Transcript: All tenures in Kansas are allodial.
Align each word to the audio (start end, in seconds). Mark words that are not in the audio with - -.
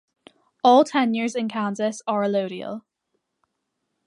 All 0.63 0.83
tenures 0.83 1.35
in 1.35 1.47
Kansas 1.47 2.01
are 2.07 2.23
allodial. 2.23 2.81